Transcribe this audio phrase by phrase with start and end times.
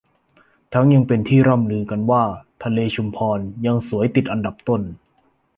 [0.73, 2.23] ทั้งยังเป็นที่ร่ำลือกันว่า
[2.63, 4.81] ทะเลชุมพรยังสวยติดอันดับต้น